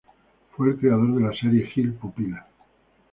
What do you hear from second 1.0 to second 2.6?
de la serie Gil Pupila.